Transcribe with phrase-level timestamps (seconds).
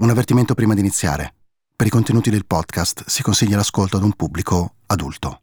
[0.00, 1.34] Un avvertimento prima di iniziare.
[1.74, 5.40] Per i contenuti del podcast si consiglia l'ascolto ad un pubblico adulto.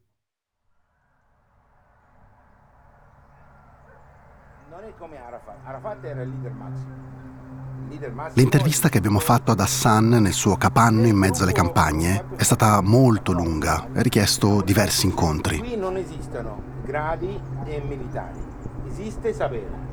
[4.69, 5.55] Non è come Arafat.
[5.61, 8.33] Arafat era il leader massimo.
[8.35, 12.79] L'intervista che abbiamo fatto ad Hassan nel suo capanno in mezzo alle campagne è stata
[12.79, 15.59] molto lunga e ha richiesto diversi incontri.
[15.59, 18.39] Qui non esistono gradi e militari.
[18.87, 19.84] Esiste sapere.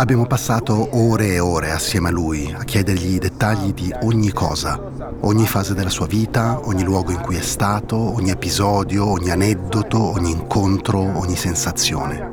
[0.00, 4.80] Abbiamo passato ore e ore assieme a lui a chiedergli i dettagli di ogni cosa,
[5.20, 10.00] ogni fase della sua vita, ogni luogo in cui è stato, ogni episodio, ogni aneddoto,
[10.00, 12.32] ogni incontro, ogni sensazione.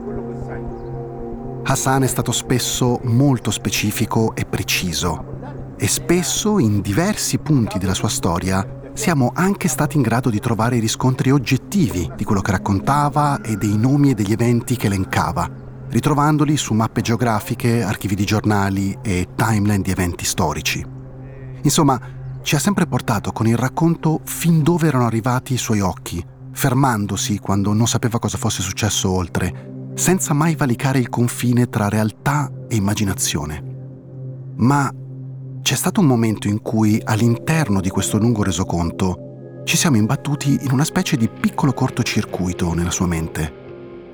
[1.64, 8.08] Hassan è stato spesso molto specifico e preciso e spesso in diversi punti della sua
[8.08, 13.42] storia siamo anche stati in grado di trovare i riscontri oggettivi di quello che raccontava
[13.42, 18.98] e dei nomi e degli eventi che elencava, ritrovandoli su mappe geografiche, archivi di giornali
[19.02, 20.86] e timeline di eventi storici.
[21.62, 22.00] Insomma,
[22.42, 27.40] ci ha sempre portato con il racconto fin dove erano arrivati i suoi occhi, fermandosi
[27.40, 32.76] quando non sapeva cosa fosse successo oltre, senza mai valicare il confine tra realtà e
[32.76, 33.64] immaginazione.
[34.56, 34.92] Ma
[35.62, 40.72] c'è stato un momento in cui, all'interno di questo lungo resoconto, ci siamo imbattuti in
[40.72, 43.67] una specie di piccolo cortocircuito nella sua mente.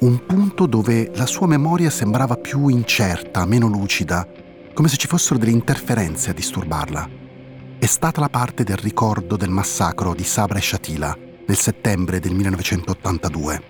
[0.04, 4.28] Un punto dove la sua memoria sembrava più incerta, meno lucida,
[4.73, 7.10] come se ci fossero delle interferenze a disturbarla.
[7.80, 12.34] È stata la parte del ricordo del massacro di Sabra e Shatila nel settembre del
[12.34, 13.64] 1982.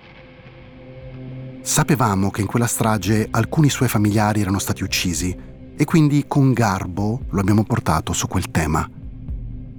[1.62, 5.38] Sapevamo che in quella strage alcuni suoi familiari erano stati uccisi
[5.76, 8.90] e quindi con garbo lo abbiamo portato su quel tema.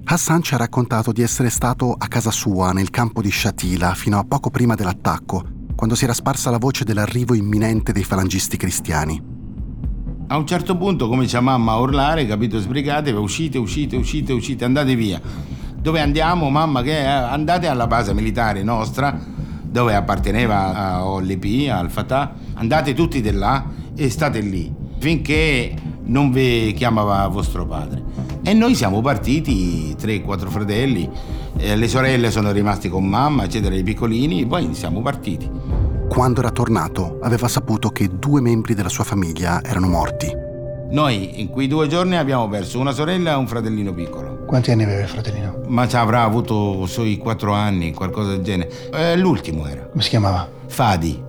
[0.05, 4.17] Hassan ci ha raccontato di essere stato a casa sua nel campo di Shatila fino
[4.19, 9.21] a poco prima dell'attacco, quando si era sparsa la voce dell'arrivo imminente dei falangisti cristiani.
[10.27, 14.95] A un certo punto comincia mamma a urlare, capito, sbrigatevi, uscite, uscite, uscite, uscite, andate
[14.95, 15.21] via.
[15.75, 16.81] Dove andiamo, mamma?
[16.81, 19.15] Che andate alla base militare nostra,
[19.61, 23.65] dove apparteneva a OLP, al Fatah, andate tutti di là
[23.95, 28.03] e state lì, finché non vi chiamava vostro padre.
[28.43, 31.09] E noi siamo partiti, tre, quattro fratelli,
[31.57, 35.49] eh, le sorelle sono rimasti con mamma, eccetera, i piccolini, e poi siamo partiti.
[36.07, 40.31] Quando era tornato, aveva saputo che due membri della sua famiglia erano morti.
[40.91, 44.43] Noi in quei due giorni abbiamo perso una sorella e un fratellino piccolo.
[44.45, 45.61] Quanti anni aveva il fratellino?
[45.67, 48.69] Ma ci avrà avuto sui quattro anni, qualcosa del genere.
[48.93, 49.87] Eh, l'ultimo era.
[49.87, 50.47] Come si chiamava?
[50.67, 51.19] Fadi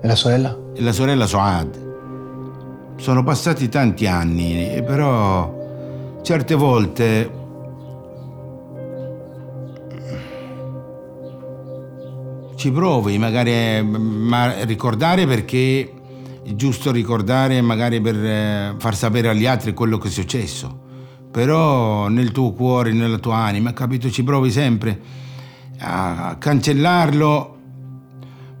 [0.00, 0.56] E la sorella?
[0.74, 1.90] e la sorella Soad.
[3.02, 7.28] Sono passati tanti anni, però certe volte
[12.54, 15.92] ci provi magari ma ricordare perché
[16.44, 20.72] è giusto ricordare magari per eh, far sapere agli altri quello che è successo.
[21.28, 25.00] Però nel tuo cuore, nella tua anima, capito, ci provi sempre
[25.78, 27.56] a cancellarlo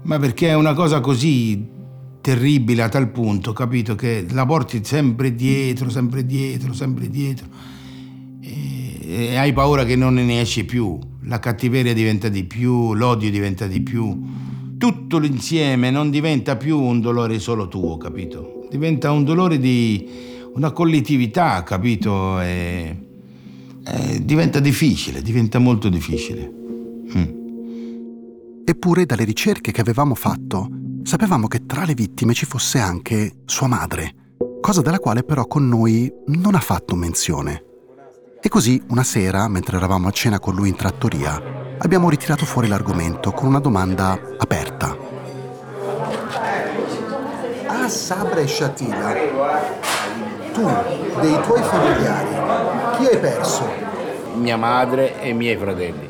[0.02, 1.80] ma perché è una cosa così
[2.22, 7.46] terribile a tal punto, capito, che la porti sempre dietro, sempre dietro, sempre dietro.
[8.40, 10.98] E, e hai paura che non ne esci più.
[11.24, 14.18] La cattiveria diventa di più, l'odio diventa di più.
[14.78, 18.66] Tutto l'insieme non diventa più un dolore solo tuo, capito?
[18.70, 20.08] Diventa un dolore di
[20.54, 22.40] una collettività, capito?
[22.40, 22.96] E,
[23.84, 26.52] e diventa difficile, diventa molto difficile.
[27.16, 27.40] Mm.
[28.64, 30.68] Eppure dalle ricerche che avevamo fatto,
[31.04, 34.14] sapevamo che tra le vittime ci fosse anche sua madre,
[34.60, 37.64] cosa della quale però con noi non ha fatto menzione.
[38.40, 41.40] E così, una sera, mentre eravamo a cena con lui in trattoria,
[41.78, 44.96] abbiamo ritirato fuori l'argomento con una domanda aperta.
[47.66, 49.12] A Sabra e Shatila,
[50.52, 50.68] tu,
[51.20, 53.70] dei tuoi familiari, chi hai perso?
[54.34, 56.08] Mia madre e i miei fratelli.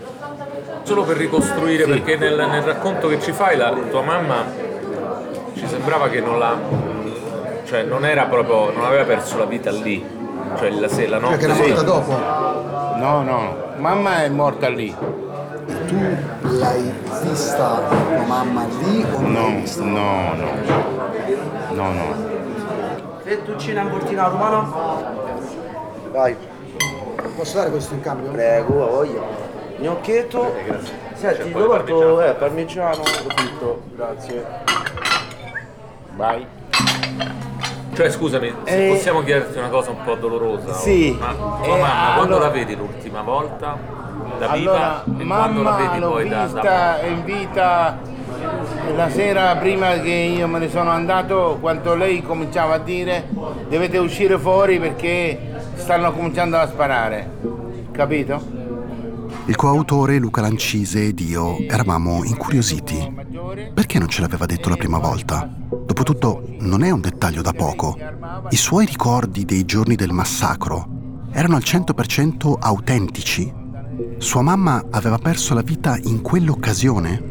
[0.85, 4.62] Solo per ricostruire, perché nel, nel racconto che ci fai, la tua mamma
[5.83, 6.57] sembrava che non la.
[7.65, 8.71] cioè non era proprio.
[8.71, 10.05] non aveva perso la vita lì.
[10.57, 11.37] Cioè la, se- la notte.
[11.39, 12.13] Perché era morta dopo?
[12.99, 14.95] No, no, mamma è morta lì.
[15.87, 15.97] Tu
[16.59, 16.93] l'hai
[17.23, 20.51] vista tua mamma lì o No, no, no.
[21.73, 22.15] No, no.
[23.25, 24.67] Fettuccina in portina romana?
[26.13, 26.37] Vai,
[27.37, 28.31] Posso dare questo in cambio?
[28.31, 29.25] prego, voglio.
[29.79, 30.55] Gnocchietto.
[31.15, 33.03] Senti, lo porto, eh, parmigiano,
[33.35, 34.45] tutto, grazie.
[36.17, 36.47] Vai.
[37.95, 40.73] Cioè scusami, se Eh, possiamo chiederti una cosa un po' dolorosa.
[40.75, 41.17] sì.
[41.19, 43.77] Ma tua Eh, mamma quando allora- la vedi l'ultima volta?
[44.39, 47.99] Da Allora, viva e quando la mamma vedi l'ho poi da, da vista in vita
[48.97, 53.29] la sera prima che io me ne sono andato, quando lei cominciava a dire
[53.69, 55.39] dovete uscire fuori perché
[55.75, 57.31] stanno cominciando a sparare,
[57.93, 58.43] capito?
[59.47, 63.21] Il coautore Luca Lancise ed io eravamo incuriositi.
[63.75, 65.49] Perché non ce l'aveva detto la prima volta?
[65.93, 67.99] Dopotutto non è un dettaglio da poco.
[68.49, 73.53] I suoi ricordi dei giorni del massacro erano al 100% autentici.
[74.17, 77.23] Sua mamma aveva perso la vita in quell'occasione?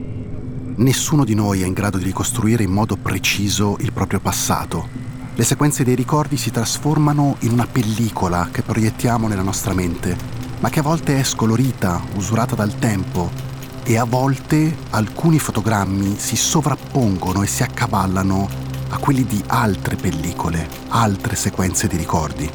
[0.75, 4.87] Nessuno di noi è in grado di ricostruire in modo preciso il proprio passato.
[5.33, 10.69] Le sequenze dei ricordi si trasformano in una pellicola che proiettiamo nella nostra mente ma
[10.69, 13.49] che a volte è scolorita, usurata dal tempo
[13.83, 18.47] e a volte alcuni fotogrammi si sovrappongono e si accavallano
[18.89, 22.49] a quelli di altre pellicole, altre sequenze di ricordi.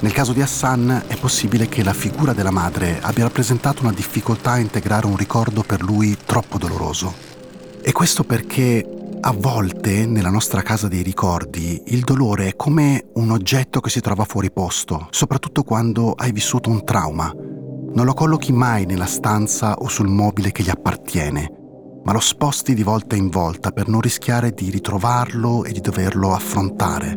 [0.00, 4.52] Nel caso di Hassan è possibile che la figura della madre abbia rappresentato una difficoltà
[4.52, 7.14] a integrare un ricordo per lui troppo doloroso.
[7.80, 8.84] E questo perché
[9.20, 14.00] a volte nella nostra casa dei ricordi il dolore è come un oggetto che si
[14.00, 17.32] trova fuori posto, soprattutto quando hai vissuto un trauma.
[17.94, 21.50] Non lo collochi mai nella stanza o sul mobile che gli appartiene,
[22.04, 26.32] ma lo sposti di volta in volta per non rischiare di ritrovarlo e di doverlo
[26.32, 27.14] affrontare.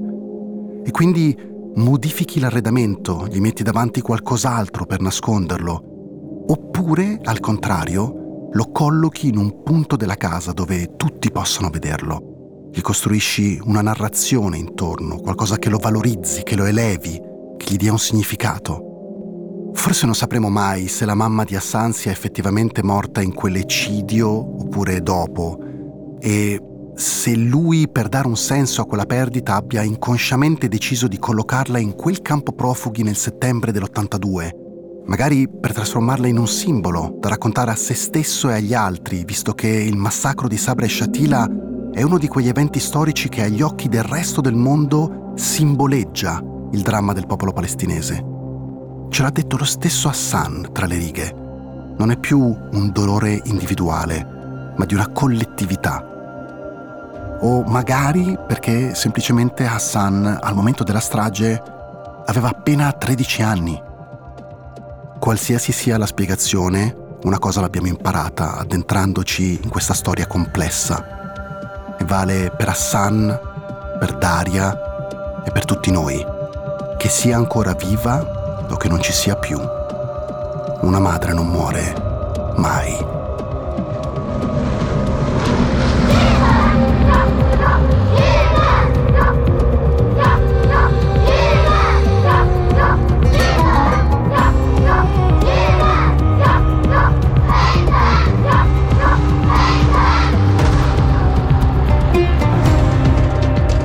[0.84, 1.36] E quindi
[1.76, 6.44] modifichi l'arredamento, gli metti davanti qualcos'altro per nasconderlo.
[6.48, 12.70] Oppure, al contrario, lo collochi in un punto della casa dove tutti possano vederlo.
[12.74, 17.18] Gli costruisci una narrazione intorno, qualcosa che lo valorizzi, che lo elevi,
[17.56, 18.85] che gli dia un significato.
[19.76, 25.02] Forse non sapremo mai se la mamma di Hassan sia effettivamente morta in quell'eccidio oppure
[25.02, 25.60] dopo
[26.20, 26.60] e
[26.96, 31.94] se lui per dare un senso a quella perdita abbia inconsciamente deciso di collocarla in
[31.94, 34.64] quel campo profughi nel settembre dell'82
[35.06, 39.54] magari per trasformarla in un simbolo da raccontare a se stesso e agli altri, visto
[39.54, 41.48] che il massacro di Sabra e Shatila
[41.92, 46.42] è uno di quegli eventi storici che agli occhi del resto del mondo simboleggia
[46.72, 48.35] il dramma del popolo palestinese.
[49.16, 51.34] Ce l'ha detto lo stesso Hassan tra le righe.
[51.98, 56.06] Non è più un dolore individuale, ma di una collettività.
[57.40, 61.64] O magari perché semplicemente Hassan al momento della strage
[62.26, 63.82] aveva appena 13 anni
[65.18, 71.96] Qualsiasi sia la spiegazione, una cosa l'abbiamo imparata addentrandoci in questa storia complessa.
[71.98, 73.40] E vale per Hassan,
[73.98, 74.78] per Daria
[75.46, 76.22] e per tutti noi.
[76.98, 79.60] Che sia ancora viva o che non ci sia più.
[80.82, 81.94] Una madre non muore
[82.56, 83.14] mai.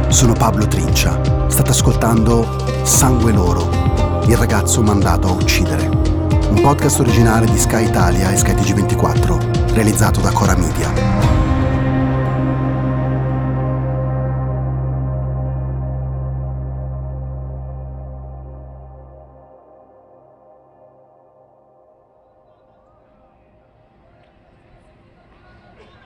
[0.08, 1.18] Sono Pablo Trincia.
[1.46, 2.46] State ascoltando
[2.82, 3.89] Sangue Loro,
[4.30, 5.88] il ragazzo mandato a uccidere.
[5.88, 11.19] Un podcast originale di Sky Italia e Sky TG24, realizzato da Cora Media.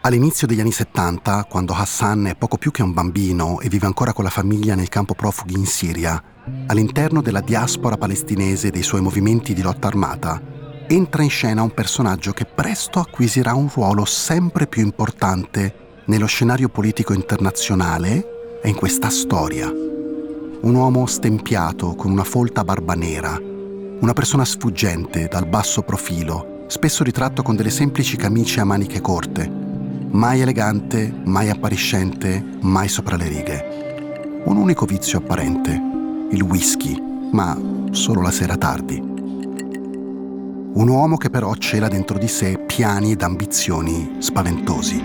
[0.07, 4.13] All'inizio degli anni 70, quando Hassan è poco più che un bambino e vive ancora
[4.13, 6.23] con la famiglia nel campo profughi in Siria,
[6.67, 10.43] all'interno della diaspora palestinese e dei suoi movimenti di lotta armata,
[10.89, 16.69] entra in scena un personaggio che presto acquisirà un ruolo sempre più importante nello scenario
[16.69, 19.71] politico internazionale e in questa storia.
[19.71, 27.03] Un uomo stempiato con una folta barba nera, una persona sfuggente dal basso profilo, spesso
[27.05, 29.64] ritratto con delle semplici camicie a maniche corte,
[30.15, 34.43] mai elegante, mai appariscente, mai sopra le righe.
[34.45, 35.81] Un unico vizio apparente,
[36.31, 36.97] il whisky,
[37.33, 37.59] ma
[37.91, 39.03] solo la sera tardi.
[40.75, 45.03] Un uomo che però cela dentro di sé piani ed ambizioni spaventosi.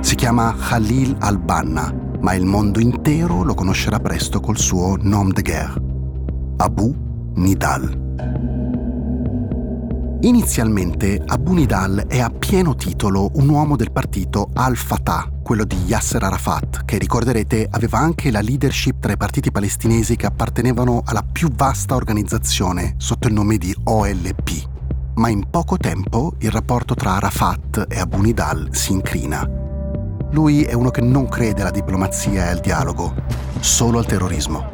[0.00, 5.42] Si chiama Khalil al-Banna, ma il mondo intero lo conoscerà presto col suo nom de
[5.42, 5.82] guerre,
[6.56, 6.94] Abu
[7.34, 8.03] Nidal.
[10.24, 16.22] Inizialmente Abu Nidal è a pieno titolo un uomo del partito Al-Fatah, quello di Yasser
[16.22, 21.50] Arafat, che ricorderete aveva anche la leadership tra i partiti palestinesi che appartenevano alla più
[21.54, 24.68] vasta organizzazione sotto il nome di OLP.
[25.16, 29.46] Ma in poco tempo il rapporto tra Arafat e Abu Nidal si incrina.
[30.30, 33.14] Lui è uno che non crede alla diplomazia e al dialogo,
[33.60, 34.70] solo al terrorismo.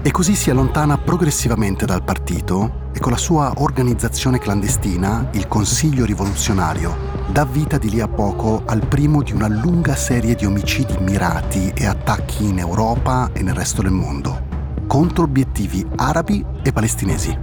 [0.00, 6.04] E così si allontana progressivamente dal partito e con la sua organizzazione clandestina, il Consiglio
[6.04, 6.96] Rivoluzionario,
[7.30, 11.72] dà vita di lì a poco al primo di una lunga serie di omicidi mirati
[11.74, 14.46] e attacchi in Europa e nel resto del mondo.
[14.88, 17.36] contro obiettivi arabi e palestinesi.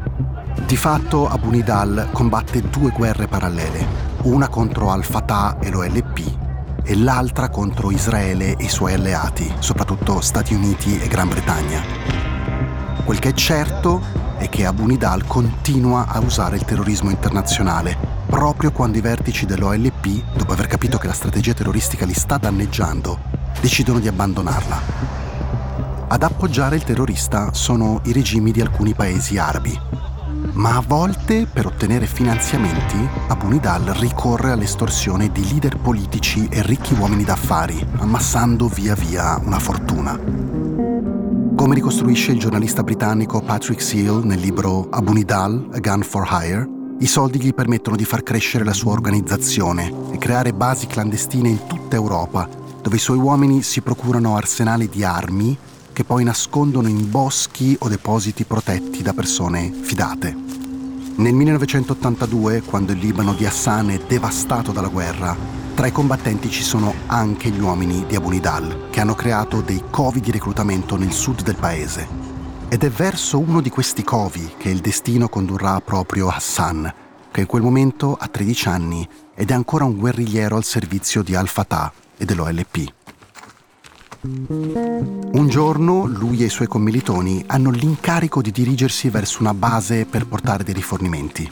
[0.65, 3.85] Di fatto Abu Nidal combatte due guerre parallele,
[4.23, 10.55] una contro Al-Fatah e l'OLP e l'altra contro Israele e i suoi alleati, soprattutto Stati
[10.55, 12.24] Uniti e Gran Bretagna.
[13.05, 14.01] Quel che è certo
[14.37, 17.95] è che Abu Nidal continua a usare il terrorismo internazionale,
[18.25, 23.19] proprio quando i vertici dell'OLP, dopo aver capito che la strategia terroristica li sta danneggiando,
[23.61, 24.81] decidono di abbandonarla.
[26.07, 29.79] Ad appoggiare il terrorista sono i regimi di alcuni paesi arabi,
[30.53, 32.97] ma a volte per ottenere finanziamenti
[33.27, 39.59] Abu Nidal ricorre all'estorsione di leader politici e ricchi uomini d'affari, ammassando via via una
[39.59, 40.54] fortuna.
[41.65, 46.69] Come ricostruisce il giornalista britannico Patrick Seal nel libro Abu Nidal, A Gun for Hire,
[46.99, 51.65] i soldi gli permettono di far crescere la sua organizzazione e creare basi clandestine in
[51.65, 52.47] tutta Europa,
[52.83, 55.57] dove i suoi uomini si procurano arsenali di armi
[55.91, 60.37] che poi nascondono in boschi o depositi protetti da persone fidate.
[61.15, 65.35] Nel 1982, quando il Libano di Hassan è devastato dalla guerra,
[65.75, 69.83] tra i combattenti ci sono anche gli uomini di Abu Nidal, che hanno creato dei
[69.89, 72.07] covi di reclutamento nel sud del paese.
[72.69, 76.93] Ed è verso uno di questi covi che il destino condurrà proprio Hassan,
[77.29, 81.35] che in quel momento ha 13 anni ed è ancora un guerrigliero al servizio di
[81.35, 82.93] Al-Fatah e dell'OLP.
[84.21, 90.25] Un giorno lui e i suoi commilitoni hanno l'incarico di dirigersi verso una base per
[90.25, 91.51] portare dei rifornimenti.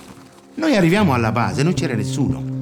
[0.56, 2.53] Noi arriviamo alla base, non c'era nessuno.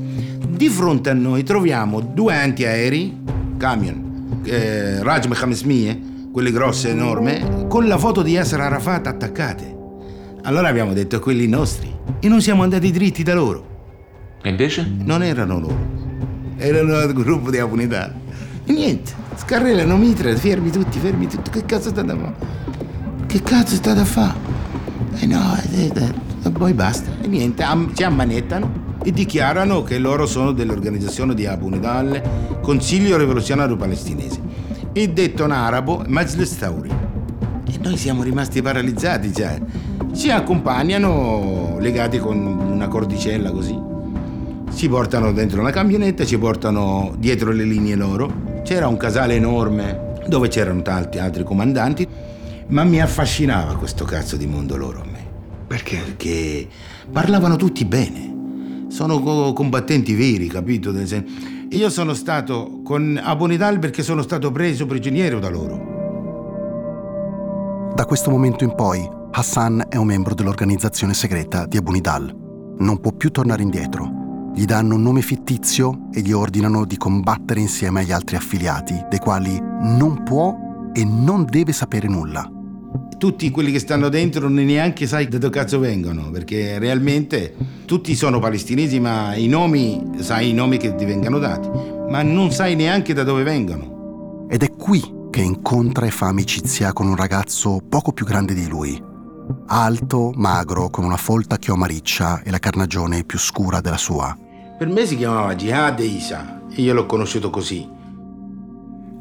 [0.52, 3.18] Di fronte a noi troviamo due antiaerei,
[3.58, 9.78] camion, eh, Rajm 500, quelle grosse, enorme, con la foto di Yasser Arafat attaccate.
[10.44, 13.66] Allora abbiamo detto quelli nostri e non siamo andati dritti da loro.
[14.44, 14.86] E invece?
[15.04, 15.80] Non erano loro,
[16.58, 18.14] erano il gruppo di Apunità.
[18.66, 21.50] E niente, scarrellano mitra, fermi tutti, fermi tutti.
[21.50, 22.36] Che cazzo sta da fare?
[23.26, 24.38] Che cazzo sta da fare?
[25.18, 27.10] E no, e, e, e poi basta.
[27.22, 33.18] E niente, am, ci ammanettano e dichiarano che loro sono dell'organizzazione di Abu Nidal, Consiglio
[33.18, 34.40] Rivoluzionario Palestinese.
[34.94, 36.90] E detto in arabo, Majlis Tauri.
[36.90, 39.60] E noi siamo rimasti paralizzati, cioè.
[40.14, 43.78] Ci accompagnano legati con una cordicella così.
[44.74, 50.10] Ci portano dentro una camionetta, ci portano dietro le linee loro c'era un casale enorme
[50.28, 52.08] dove c'erano tanti altri comandanti,
[52.68, 55.26] ma mi affascinava questo cazzo di mondo loro a me.
[55.68, 55.98] Perché?
[55.98, 56.68] Perché
[57.12, 58.31] parlavano tutti bene.
[58.92, 60.94] Sono combattenti veri, capito?
[61.70, 66.00] Io sono stato con Abonidal perché sono stato preso prigioniero da loro.
[67.96, 72.36] Da questo momento in poi, Hassan è un membro dell'organizzazione segreta di Abunidal.
[72.78, 74.20] Non può più tornare indietro
[74.54, 79.20] gli danno un nome fittizio e gli ordinano di combattere insieme agli altri affiliati, dei
[79.20, 80.54] quali non può
[80.94, 82.61] e non deve sapere nulla.
[83.18, 87.54] Tutti quelli che stanno dentro neanche sai da dove cazzo vengono, perché realmente
[87.86, 91.70] tutti sono palestinesi, ma i nomi, sai i nomi che ti vengano dati,
[92.10, 94.48] ma non sai neanche da dove vengono.
[94.50, 98.68] Ed è qui che incontra e fa amicizia con un ragazzo poco più grande di
[98.68, 99.02] lui,
[99.68, 104.36] alto, magro, con una folta chioma riccia e la carnagione più scura della sua.
[104.78, 107.88] Per me si chiamava Jihad Isa e io l'ho conosciuto così.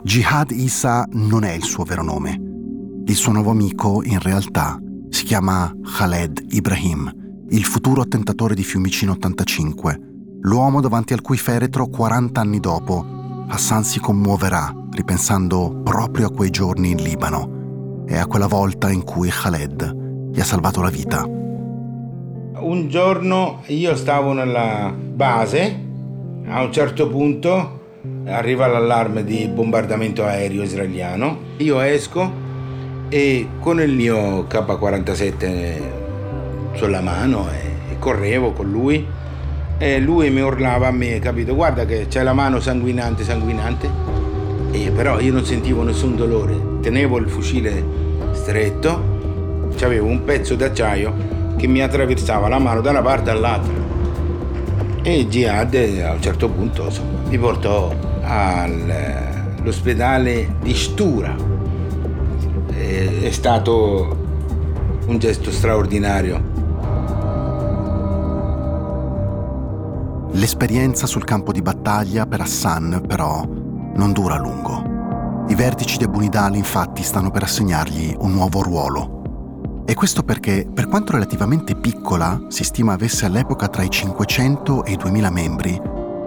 [0.03, 2.50] Jihad Isa non è il suo vero nome.
[3.11, 7.13] Il suo nuovo amico, in realtà, si chiama Khaled Ibrahim,
[7.49, 9.99] il futuro attentatore di Fiumicino 85,
[10.43, 13.05] l'uomo davanti al cui feretro 40 anni dopo
[13.49, 19.03] Hassan si commuoverà ripensando proprio a quei giorni in Libano e a quella volta in
[19.03, 21.25] cui Khaled gli ha salvato la vita.
[21.25, 25.85] Un giorno io stavo nella base,
[26.47, 27.81] a un certo punto
[28.27, 32.47] arriva l'allarme di bombardamento aereo israeliano, io esco
[33.11, 35.81] e con il mio K47
[36.73, 39.07] sulla mano e, correvo con lui
[39.77, 41.55] e lui mi urlava a me, capito?
[41.55, 43.91] Guarda che c'è la mano sanguinante, sanguinante.
[44.71, 47.85] E però io non sentivo nessun dolore, tenevo il fucile
[48.33, 49.19] stretto
[49.85, 51.13] avevo un pezzo d'acciaio
[51.57, 53.73] che mi attraversava la mano da una parte all'altra.
[55.03, 55.75] E Jihad
[56.05, 61.59] a un certo punto insomma, mi portò all'ospedale di Stura.
[62.91, 64.17] È stato
[65.07, 66.43] un gesto straordinario.
[70.33, 73.47] L'esperienza sul campo di battaglia per Hassan, però,
[73.95, 75.45] non dura a lungo.
[75.47, 79.85] I vertici di Abunidal infatti stanno per assegnargli un nuovo ruolo.
[79.87, 84.93] E questo perché, per quanto relativamente piccola, si stima avesse all'epoca tra i 500 e
[84.93, 85.81] i 2000 membri,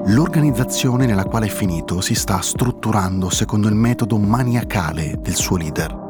[0.06, 6.03] l'organizzazione nella quale è finito si sta strutturando secondo il metodo maniacale del suo leader.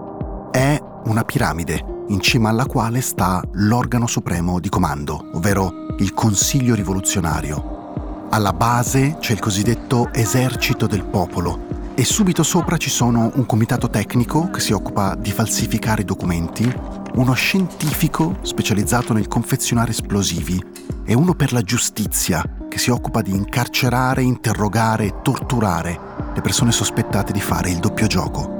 [0.54, 6.76] È una piramide in cima alla quale sta l'organo supremo di comando, ovvero il Consiglio
[6.76, 8.28] rivoluzionario.
[8.30, 13.90] Alla base c'è il cosiddetto esercito del popolo e subito sopra ci sono un comitato
[13.90, 16.72] tecnico che si occupa di falsificare i documenti,
[17.16, 20.64] uno scientifico specializzato nel confezionare esplosivi
[21.04, 26.00] e uno per la giustizia che si occupa di incarcerare, interrogare e torturare
[26.32, 28.53] le persone sospettate di fare il doppio gioco.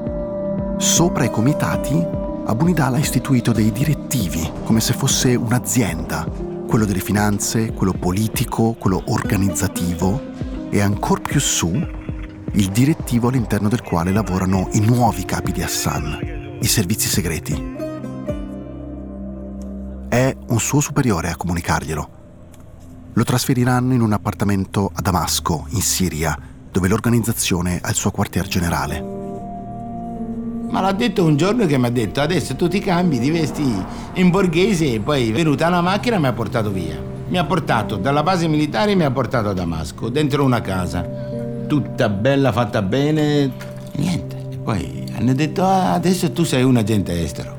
[0.76, 6.26] Sopra i comitati Abu Nidal ha istituito dei direttivi, come se fosse un'azienda,
[6.68, 10.20] quello delle finanze, quello politico, quello organizzativo
[10.68, 16.58] e ancora più su il direttivo all'interno del quale lavorano i nuovi capi di Hassan,
[16.60, 17.76] i servizi segreti.
[20.08, 22.08] È un suo superiore a comunicarglielo.
[23.14, 26.38] Lo trasferiranno in un appartamento a Damasco, in Siria,
[26.70, 29.23] dove l'organizzazione ha il suo quartier generale.
[30.74, 33.62] Ma l'ha detto un giorno che mi ha detto adesso tu ti cambi, ti vesti
[34.14, 37.00] in borghese e poi è venuta una macchina e mi ha portato via.
[37.28, 41.06] Mi ha portato dalla base militare e mi ha portato a Damasco, dentro una casa,
[41.68, 43.52] tutta bella, fatta bene.
[43.92, 44.36] Niente.
[44.50, 47.56] E poi hanno detto ah, adesso tu sei un agente estero.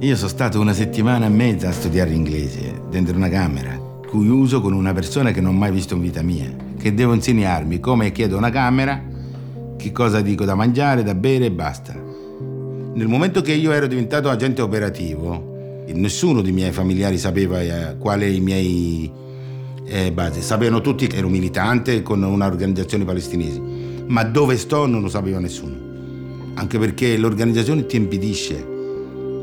[0.00, 3.74] Io sono stato una settimana e mezza a studiare inglese, dentro una camera,
[4.06, 7.14] cui uso con una persona che non ho mai visto in vita mia, che devo
[7.14, 9.02] insegnarmi come chiedo una camera,
[9.78, 12.03] che cosa dico da mangiare, da bere e basta.
[12.94, 18.36] Nel momento che io ero diventato agente operativo, nessuno dei miei familiari sapeva eh, quali
[18.36, 19.10] i miei
[19.84, 20.40] eh, basi.
[20.42, 23.60] Sapevano tutti che ero militante con un'organizzazione palestinese,
[24.06, 26.52] ma dove sto non lo sapeva nessuno.
[26.54, 28.64] Anche perché l'organizzazione ti impedisce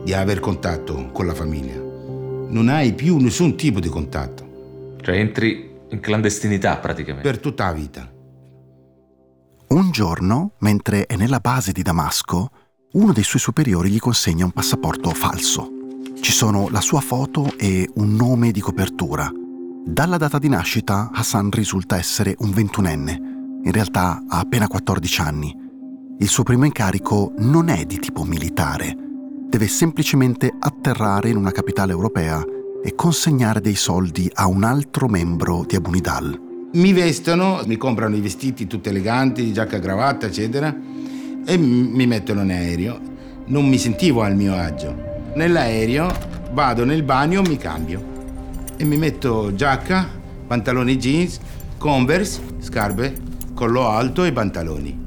[0.05, 1.75] di aver contatto con la famiglia.
[1.75, 4.96] Non hai più nessun tipo di contatto.
[5.01, 7.29] Cioè entri in clandestinità praticamente.
[7.29, 8.10] Per tutta la vita.
[9.67, 12.50] Un giorno, mentre è nella base di Damasco,
[12.93, 15.71] uno dei suoi superiori gli consegna un passaporto falso.
[16.19, 19.31] Ci sono la sua foto e un nome di copertura.
[19.85, 23.20] Dalla data di nascita Hassan risulta essere un ventunenne.
[23.63, 25.55] In realtà ha appena 14 anni.
[26.20, 28.96] Il suo primo incarico non è di tipo militare.
[29.48, 32.44] Deve semplicemente atterrare in una capitale europea
[32.83, 36.50] e consegnare dei soldi a un altro membro di Abu Nidal.
[36.74, 41.09] Mi vestono, mi comprano i vestiti tutti eleganti, giacca cravatta, eccetera
[41.46, 43.00] e mi mettono in aereo.
[43.48, 45.10] Non mi sentivo al mio agio.
[45.36, 46.12] Nell'aereo
[46.51, 48.12] vado nel bagno, mi cambio
[48.82, 50.10] e mi metto giacca,
[50.48, 51.40] pantaloni jeans,
[51.77, 53.14] converse, scarpe,
[53.54, 55.00] collo alto e pantaloni.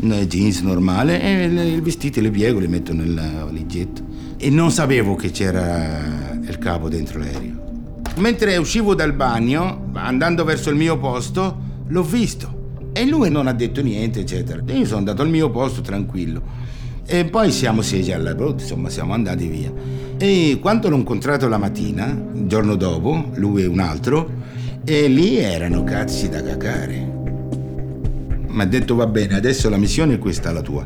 [0.00, 4.02] Jeans normale e i vestiti li piego, li metto nel valigetto.
[4.38, 7.66] E non sapevo che c'era il capo dentro l'aereo.
[8.16, 12.57] Mentre uscivo dal bagno, andando verso il mio posto, l'ho visto
[12.98, 14.60] e lui non ha detto niente, eccetera.
[14.66, 16.42] E io sono andato al mio posto tranquillo.
[17.06, 19.72] E poi siamo scesi alla road, insomma, siamo andati via.
[20.18, 24.28] E quando l'ho incontrato la mattina, il giorno dopo, lui e un altro,
[24.84, 27.12] e lì erano cazzi da cacare.
[28.48, 30.84] Mi ha detto va bene, adesso la missione è questa la tua.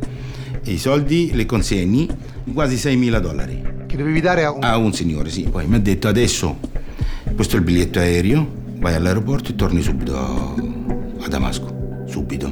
[0.63, 2.07] E I soldi le consegni,
[2.53, 3.63] quasi 6.000 dollari.
[3.87, 4.63] Che dovevi dare a un...
[4.63, 5.45] A un signore, sì.
[5.51, 6.59] Poi mi ha detto adesso,
[7.35, 8.47] questo è il biglietto aereo,
[8.81, 10.15] vai all'aeroporto e torni subito
[11.19, 11.82] a Damasco
[12.13, 12.47] subito.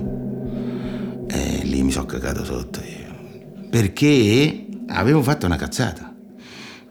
[1.28, 3.68] E lì mi sono cagato sotto io.
[3.68, 6.12] Perché avevo fatto una cazzata.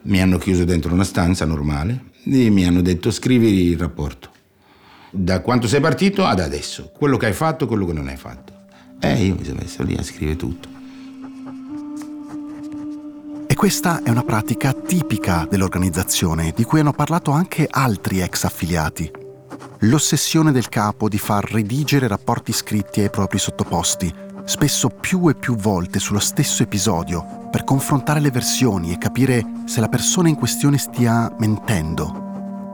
[0.03, 4.29] Mi hanno chiuso dentro una stanza normale e mi hanno detto scrivi il rapporto.
[5.11, 6.91] Da quanto sei partito ad adesso.
[6.95, 8.53] Quello che hai fatto, quello che non hai fatto.
[9.01, 10.69] E io mi sono messo lì a scrivere tutto.
[13.47, 19.27] E questa è una pratica tipica dell'organizzazione, di cui hanno parlato anche altri ex affiliati
[19.83, 24.13] l'ossessione del capo di far redigere rapporti scritti ai propri sottoposti,
[24.43, 29.79] spesso più e più volte sullo stesso episodio, per confrontare le versioni e capire se
[29.79, 32.27] la persona in questione stia mentendo.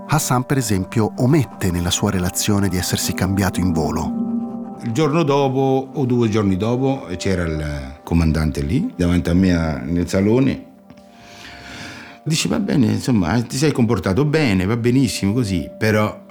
[0.07, 4.77] Hassan, per esempio, omette nella sua relazione di essersi cambiato in volo.
[4.83, 10.07] Il giorno dopo o due giorni dopo c'era il comandante lì, davanti a me nel
[10.07, 10.73] salone.
[12.23, 16.24] Dice, va bene, insomma, ti sei comportato bene, va benissimo così, però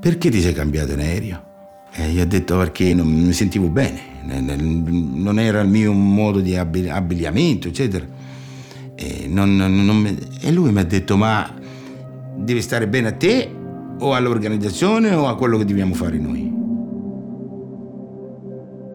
[0.00, 1.48] perché ti sei cambiato in aereo?
[1.92, 6.56] E gli ho detto perché non mi sentivo bene, non era il mio modo di
[6.56, 8.06] abbigliamento, eccetera.
[8.94, 11.54] E, non, non, e lui mi ha detto ma
[12.36, 13.50] devi stare bene a te
[13.98, 16.48] o all'organizzazione o a quello che dobbiamo fare noi?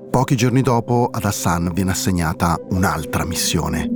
[0.10, 3.90] Pochi giorni dopo ad Hassan viene assegnata un'altra missione.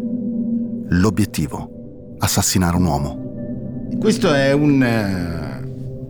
[0.90, 3.88] L'obiettivo, assassinare un uomo.
[3.98, 5.49] Questo è un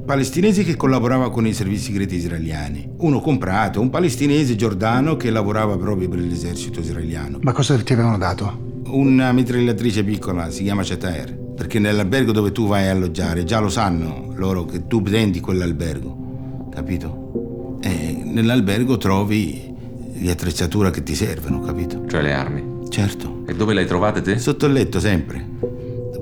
[0.10, 2.93] palestinese che collaborava con i servizi segreti israeliani.
[2.98, 7.38] Uno comprato, un palestinese giordano che lavorava proprio per l'esercito israeliano.
[7.43, 8.67] Ma cosa ti avevano dato?
[8.88, 13.69] una mitragliatrice piccola, si chiama Cetaer, perché nell'albergo dove tu vai a alloggiare già lo
[13.69, 17.78] sanno loro che tu prendi quell'albergo, capito?
[17.84, 19.72] E nell'albergo trovi
[20.12, 22.08] le attrezzature che ti servono, capito?
[22.08, 22.88] Cioè le armi.
[22.89, 23.43] Certo.
[23.45, 24.39] E dove le hai trovate te?
[24.39, 25.45] Sotto il letto sempre.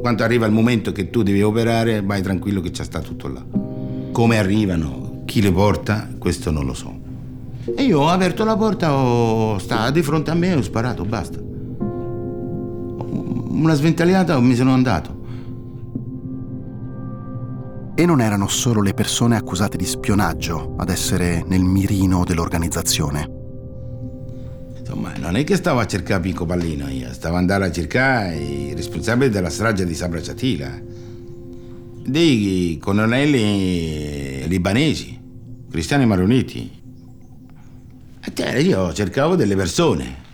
[0.01, 3.56] Quando arriva il momento che tu devi operare, vai tranquillo che c'è sta tutto là.
[4.17, 6.91] Come arrivano, chi le porta, questo non lo so.
[7.65, 9.59] E io ho aperto la porta, ho...
[9.59, 11.37] sta di fronte a me e ho sparato, basta.
[11.39, 15.21] Una sventagliata mi sono andato.
[17.93, 23.29] E non erano solo le persone accusate di spionaggio ad essere nel mirino dell'organizzazione.
[24.79, 28.73] Insomma, non è che stavo a cercare Picco Pallino io, stavo andando a cercare i
[28.73, 30.96] responsabili della strage di Sabra Ciatila,
[32.07, 35.19] dei colonnelli libanesi,
[35.69, 36.71] cristiani maroniti.
[38.33, 40.25] E io cercavo delle persone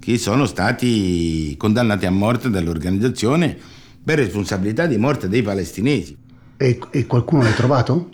[0.00, 3.56] che sono stati condannati a morte dall'organizzazione
[4.02, 6.16] per responsabilità di morte dei palestinesi.
[6.56, 8.10] E, e qualcuno l'hai trovato?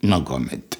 [0.00, 0.79] No comment.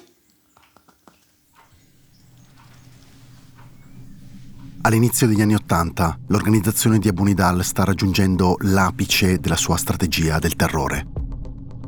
[4.83, 10.55] All'inizio degli anni Ottanta, l'organizzazione di Abu Nidal sta raggiungendo l'apice della sua strategia del
[10.55, 11.05] terrore.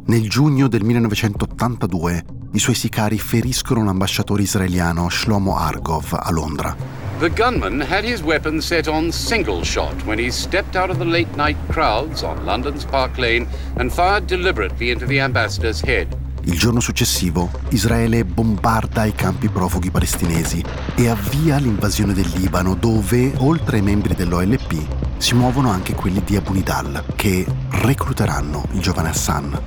[0.05, 6.75] Nel giugno del 1982, i suoi sicari feriscono l'ambasciatore israeliano Shlomo Argov a Londra.
[7.17, 11.05] The gunman had his weapon set on single shot when he stepped out of the
[11.05, 16.15] late night crowds on London's Park Lane and fired deliberately into the ambassador's head.
[16.45, 20.61] Il giorno successivo Israele bombarda i campi profughi palestinesi
[20.95, 26.35] e avvia l'invasione del Libano dove, oltre ai membri dell'OLP, si muovono anche quelli di
[26.35, 29.57] Abu Nidal che recluteranno il giovane Hassan.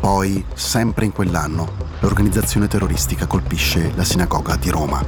[0.00, 5.04] Poi, sempre in quell'anno, l'organizzazione terroristica colpisce la sinagoga di Roma.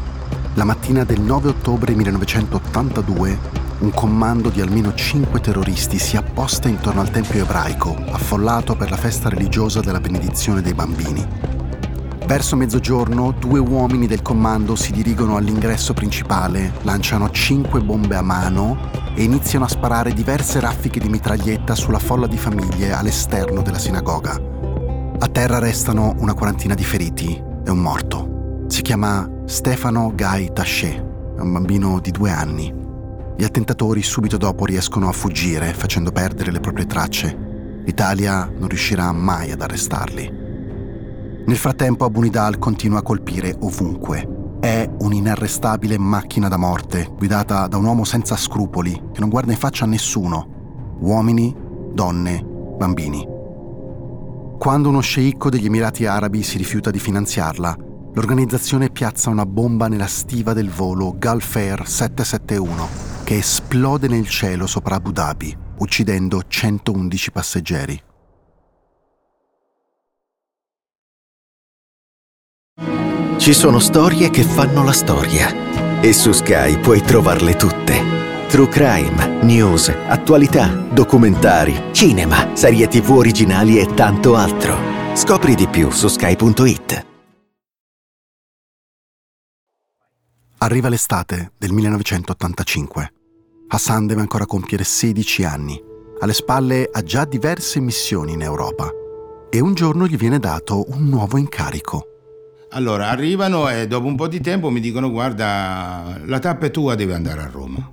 [0.54, 7.00] La mattina del 9 ottobre 1982 un comando di almeno cinque terroristi si apposta intorno
[7.00, 11.26] al tempio ebraico, affollato per la festa religiosa della benedizione dei bambini.
[12.26, 18.76] Verso mezzogiorno, due uomini del comando si dirigono all'ingresso principale, lanciano cinque bombe a mano
[19.14, 24.38] e iniziano a sparare diverse raffiche di mitraglietta sulla folla di famiglie all'esterno della sinagoga.
[25.18, 28.64] A terra restano una quarantina di feriti e un morto.
[28.68, 30.94] Si chiama Stefano Gai Taché,
[31.36, 32.88] è un bambino di due anni.
[33.40, 37.35] Gli attentatori subito dopo riescono a fuggire facendo perdere le proprie tracce.
[37.87, 40.31] L'Italia non riuscirà mai ad arrestarli.
[41.46, 44.59] Nel frattempo Abu Nidal continua a colpire ovunque.
[44.61, 49.59] È un'inarrestabile macchina da morte, guidata da un uomo senza scrupoli, che non guarda in
[49.59, 50.98] faccia a nessuno.
[51.00, 51.57] Uomini,
[51.94, 53.26] donne, bambini.
[54.59, 57.74] Quando uno sceicco degli Emirati Arabi si rifiuta di finanziarla,
[58.12, 64.66] l'organizzazione piazza una bomba nella stiva del volo Gulf Air 771 che esplode nel cielo
[64.66, 68.02] sopra Abu Dhabi, uccidendo 111 passeggeri.
[73.36, 78.02] Ci sono storie che fanno la storia e su Sky puoi trovarle tutte.
[78.48, 84.76] True crime, news, attualità, documentari, cinema, serie tv originali e tanto altro.
[85.14, 87.06] Scopri di più su sky.it.
[90.58, 93.12] Arriva l'estate del 1985.
[93.72, 95.80] Hassan deve ancora compiere 16 anni.
[96.18, 98.90] Alle spalle ha già diverse missioni in Europa.
[99.48, 102.06] E un giorno gli viene dato un nuovo incarico.
[102.70, 106.96] Allora, arrivano e dopo un po' di tempo mi dicono guarda, la tappa è tua,
[106.96, 107.92] devi andare a Roma.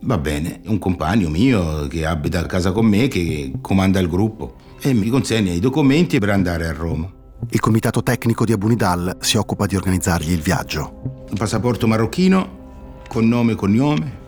[0.00, 4.54] Va bene, un compagno mio che abita a casa con me, che comanda il gruppo,
[4.80, 7.12] e mi consegna i documenti per andare a Roma.
[7.50, 11.26] Il comitato tecnico di Abu Nidal si occupa di organizzargli il viaggio.
[11.28, 14.24] Un passaporto marocchino con nome e cognome.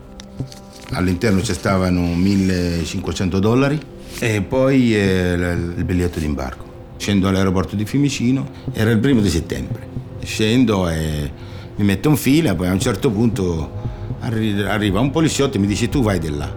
[0.91, 3.79] All'interno ci stavano 1500 dollari
[4.19, 6.67] e poi eh, il biglietto d'imbarco.
[6.97, 9.87] Scendo all'aeroporto di Fiumicino, era il primo di settembre.
[10.23, 11.31] Scendo e
[11.75, 13.71] mi metto in fila, poi a un certo punto
[14.19, 16.53] arri- arriva un poliziotto e mi dice tu vai di là.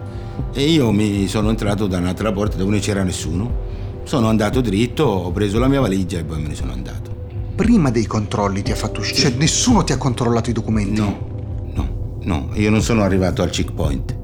[0.51, 3.71] E io mi sono entrato da un'altra porta dove non c'era nessuno.
[4.03, 7.11] Sono andato dritto, ho preso la mia valigia e poi me ne sono andato.
[7.55, 9.29] Prima dei controlli ti ha fatto uscire?
[9.29, 10.99] Cioè nessuno ti ha controllato i documenti?
[10.99, 14.21] No, no, no, io non sono arrivato al checkpoint.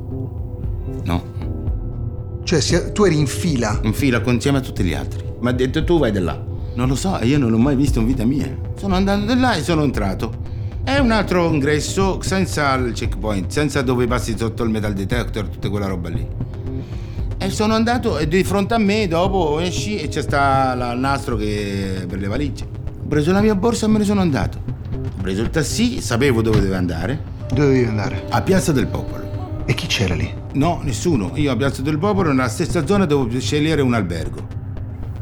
[2.49, 3.79] Cioè tu eri in fila?
[3.83, 5.23] In fila insieme a tutti gli altri.
[5.39, 6.43] Mi ha detto tu vai di là.
[6.73, 8.51] Non lo so, io non l'ho mai visto in vita mia.
[8.75, 10.33] Sono andato di là e sono entrato.
[10.83, 15.69] È un altro ingresso senza il checkpoint, senza dove passi sotto il metal detector, tutta
[15.69, 16.27] quella roba lì.
[17.37, 21.35] E sono andato e di fronte a me dopo esci e c'è sta il nastro
[21.35, 22.63] che per le valigie.
[22.63, 24.59] Ho preso la mia borsa e me ne sono andato.
[24.91, 28.25] Ho preso il taxi, sapevo dove dovevo andare Dove dovevi andare?
[28.29, 29.28] A Piazza del Popolo.
[29.69, 30.33] E chi c'era lì?
[30.53, 31.29] No, nessuno.
[31.35, 34.47] Io a Piazza del Popolo, nella stessa zona, dovevo scegliere un albergo.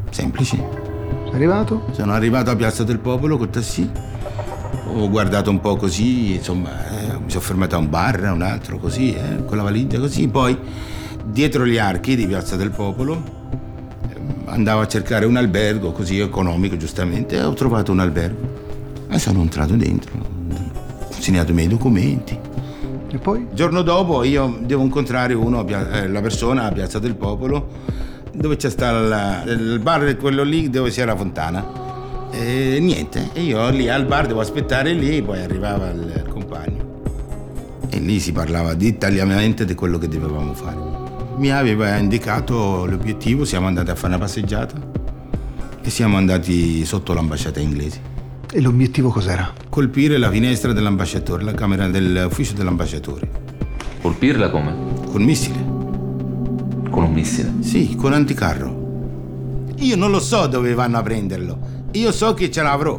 [0.08, 0.56] Semplice.
[0.56, 1.84] Sei arrivato?
[1.92, 3.86] Sono arrivato a Piazza del Popolo col taxi.
[4.86, 8.40] Ho guardato un po' così, insomma, eh, mi sono fermato a un bar, a un
[8.40, 10.26] altro così, eh, con la valigia così.
[10.28, 10.56] Poi,
[11.26, 13.22] dietro gli archi di Piazza del Popolo,
[14.08, 18.48] eh, andavo a cercare un albergo così economico, giustamente, e ho trovato un albergo.
[19.10, 22.46] E sono entrato dentro, ho segnato i miei documenti.
[23.10, 23.40] E poi?
[23.40, 27.68] Il giorno dopo io devo incontrare uno, eh, la persona a Piazza del Popolo,
[28.32, 31.86] dove c'è sta la- il bar, quello lì dove c'è la fontana.
[32.30, 36.86] E niente, e io lì al bar devo aspettare lì, poi arrivava il, il compagno.
[37.88, 40.76] E lì si parlava dettagliatamente di quello che dovevamo fare.
[41.38, 44.76] Mi aveva indicato l'obiettivo, siamo andati a fare una passeggiata
[45.80, 48.16] e siamo andati sotto l'ambasciata inglese.
[48.50, 49.52] E l'obiettivo cos'era?
[49.68, 53.28] Colpire la finestra dell'ambasciatore, la camera dell'ufficio dell'ambasciatore.
[54.00, 54.74] Colpirla come?
[55.06, 55.58] Con missile.
[56.88, 57.52] Con un missile.
[57.60, 59.66] Sì, con anticarro.
[59.76, 61.58] Io non lo so dove vanno a prenderlo.
[61.92, 62.96] Io so che ce l'avrò.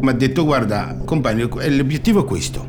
[0.00, 2.66] Mi ha detto, guarda, compagno, l'obiettivo è questo.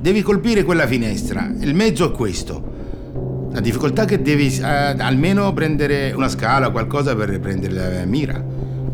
[0.00, 1.52] Devi colpire quella finestra.
[1.58, 3.48] Il mezzo è questo.
[3.50, 8.04] La difficoltà è che devi eh, almeno prendere una scala o qualcosa per prendere la
[8.04, 8.40] mira.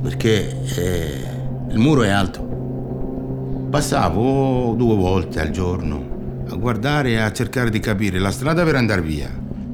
[0.01, 1.36] Perché eh,
[1.69, 3.67] il muro è alto.
[3.71, 6.15] Passavo due volte al giorno
[6.49, 9.29] a guardare e a cercare di capire la strada per andare via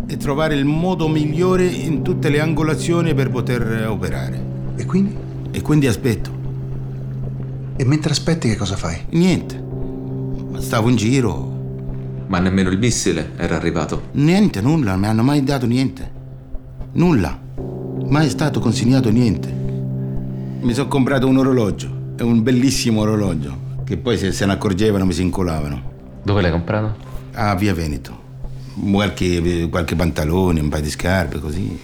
[0.06, 4.42] e trovare il modo migliore in tutte le angolazioni per poter operare.
[4.76, 5.14] E quindi?
[5.50, 6.30] E quindi aspetto.
[7.76, 8.98] E mentre aspetti che cosa fai?
[9.10, 9.62] Niente.
[10.58, 11.50] Stavo in giro.
[12.26, 14.04] Ma nemmeno il missile era arrivato.
[14.12, 16.10] Niente, nulla, non mi hanno mai dato niente.
[16.92, 17.38] Nulla.
[18.06, 19.61] Mai stato consegnato niente.
[20.62, 22.14] Mi sono comprato un orologio.
[22.16, 23.80] È un bellissimo orologio.
[23.84, 25.90] Che poi se se ne accorgevano mi si incolavano.
[26.22, 26.94] Dove l'hai comprato?
[27.32, 28.20] A Via Veneto.
[28.92, 31.80] Qualche, qualche pantalone, un paio di scarpe, così.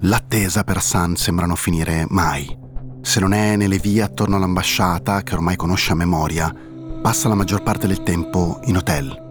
[0.00, 2.58] L'attesa per Hassan sembra non finire mai.
[3.02, 6.52] Se non è nelle vie attorno all'ambasciata, che ormai conosce a memoria,
[7.00, 9.28] passa la maggior parte del tempo in hotel.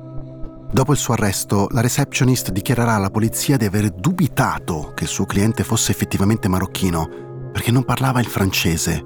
[0.71, 5.25] Dopo il suo arresto, la receptionist dichiarerà alla polizia di aver dubitato che il suo
[5.25, 9.03] cliente fosse effettivamente marocchino, perché non parlava il francese,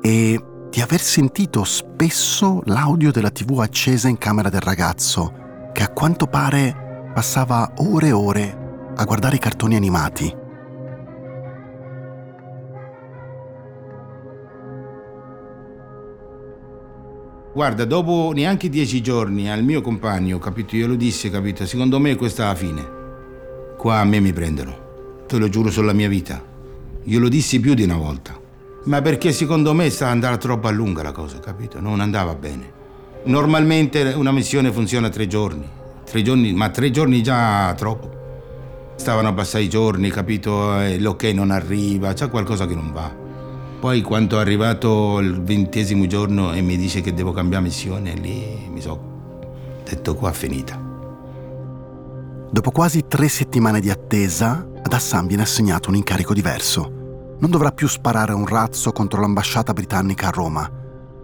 [0.00, 5.32] e di aver sentito spesso l'audio della tv accesa in camera del ragazzo,
[5.72, 8.58] che a quanto pare passava ore e ore
[8.94, 10.38] a guardare i cartoni animati.
[17.52, 22.14] Guarda, dopo neanche dieci giorni al mio compagno, capito, io lo dissi, capito, secondo me
[22.14, 22.88] questa è la fine.
[23.76, 25.24] Qua a me mi prendono.
[25.26, 26.49] Te lo giuro sulla mia vita.
[27.04, 28.38] Io lo dissi più di una volta.
[28.84, 31.80] Ma perché secondo me sta andando troppo a lunga la cosa, capito?
[31.80, 32.72] Non andava bene.
[33.24, 35.66] Normalmente una missione funziona tre giorni.
[36.04, 38.18] Tre giorni, ma tre giorni già troppo.
[38.96, 40.76] Stavano a passare i giorni, capito?
[40.98, 43.10] L'ok non arriva, c'è qualcosa che non va.
[43.80, 48.68] Poi quando è arrivato il ventesimo giorno e mi dice che devo cambiare missione, lì
[48.70, 50.89] mi sono detto qua finita.
[52.52, 57.36] Dopo quasi tre settimane di attesa, ad Hassan viene assegnato un incarico diverso.
[57.38, 60.68] Non dovrà più sparare un razzo contro l'ambasciata britannica a Roma.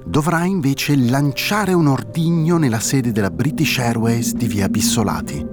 [0.05, 5.45] Dovrà invece lanciare un ordigno nella sede della British Airways di via Bissolati.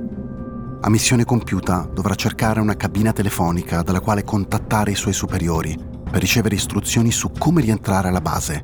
[0.81, 6.21] A missione compiuta dovrà cercare una cabina telefonica dalla quale contattare i suoi superiori per
[6.21, 8.61] ricevere istruzioni su come rientrare alla base.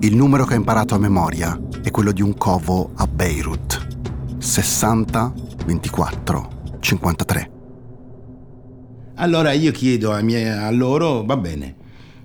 [0.00, 3.86] Il numero che ha imparato a memoria è quello di un covo a Beirut.
[4.36, 5.32] 60
[5.66, 7.50] 24 53.
[9.16, 11.74] Allora io chiedo a, miei- a loro, va bene,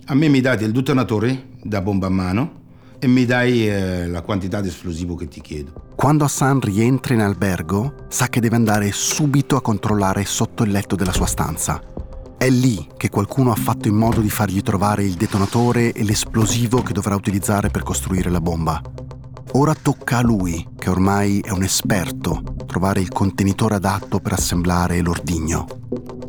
[0.05, 2.59] a me mi date il detonatore da bomba a mano
[2.99, 5.89] e mi dai eh, la quantità di esplosivo che ti chiedo.
[5.95, 10.95] Quando Hassan rientra in albergo, sa che deve andare subito a controllare sotto il letto
[10.95, 11.81] della sua stanza.
[12.37, 16.81] È lì che qualcuno ha fatto in modo di fargli trovare il detonatore e l'esplosivo
[16.81, 18.81] che dovrà utilizzare per costruire la bomba.
[19.53, 25.01] Ora tocca a lui, che ormai è un esperto, trovare il contenitore adatto per assemblare
[25.01, 25.67] l'ordigno.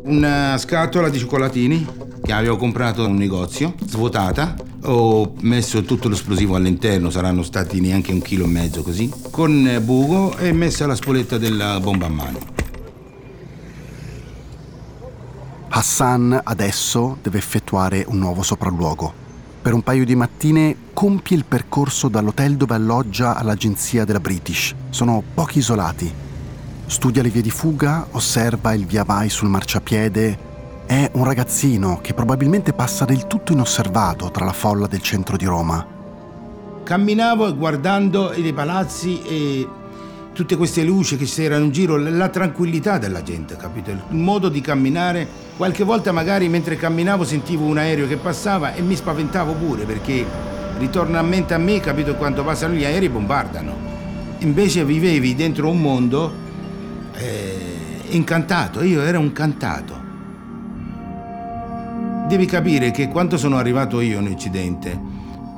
[0.03, 1.87] Una scatola di cioccolatini
[2.21, 4.55] che avevo comprato in un negozio, svuotata.
[4.83, 10.35] Ho messo tutto l'esplosivo all'interno, saranno stati neanche un chilo e mezzo così, con buco
[10.37, 12.39] e messa la spoletta della bomba a mano.
[15.69, 19.22] Hassan adesso deve effettuare un nuovo sopralluogo.
[19.63, 24.75] Per un paio di mattine compie il percorso dall'hotel dove alloggia all'agenzia della British.
[24.89, 26.13] Sono pochi isolati.
[26.85, 30.37] Studia le vie di fuga, osserva il via vai sul marciapiede.
[30.85, 35.45] È un ragazzino che probabilmente passa del tutto inosservato tra la folla del centro di
[35.45, 35.87] Roma.
[36.83, 39.67] camminavo guardando i palazzi e
[40.33, 43.91] tutte queste luci che c'erano in giro, la tranquillità della gente, capito?
[43.91, 45.27] Il modo di camminare.
[45.55, 50.25] Qualche volta magari mentre camminavo sentivo un aereo che passava e mi spaventavo pure perché
[50.79, 52.15] ritorna a mente a me, capito?
[52.15, 53.91] Quando passano gli aerei bombardano.
[54.39, 56.33] Invece vivevi dentro un mondo
[57.13, 60.01] eh, incantato, io ero un cantato.
[62.27, 64.99] Devi capire che quando sono arrivato io in Occidente,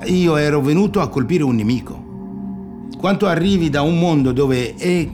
[0.03, 2.04] io ero venuto a colpire un nemico.
[2.97, 5.07] Quando arrivi da un mondo dove è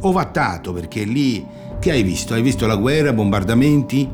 [0.00, 1.44] ovattato, perché lì
[1.78, 2.34] che hai visto?
[2.34, 4.08] Hai visto la guerra, bombardamenti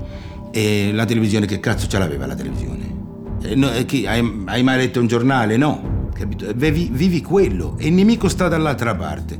[0.50, 2.96] e la televisione, che cazzo ce l'aveva la televisione?
[3.42, 5.56] E no, chi, hai, hai, mai letto un giornale?
[5.56, 6.11] No,
[6.54, 9.38] vivi, vivi quello e il nemico sta dall'altra parte.